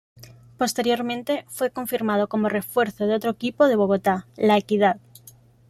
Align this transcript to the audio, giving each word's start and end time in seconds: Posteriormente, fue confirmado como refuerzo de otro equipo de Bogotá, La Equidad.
Posteriormente, 0.57 1.45
fue 1.47 1.69
confirmado 1.69 2.27
como 2.27 2.49
refuerzo 2.49 3.05
de 3.05 3.13
otro 3.13 3.29
equipo 3.29 3.67
de 3.67 3.75
Bogotá, 3.75 4.25
La 4.35 4.57
Equidad. 4.57 4.99